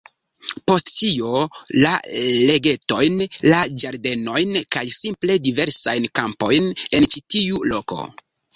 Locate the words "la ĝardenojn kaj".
3.53-4.85